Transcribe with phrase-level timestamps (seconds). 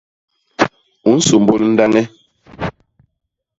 [1.09, 2.03] U nsômbôl ndañ e?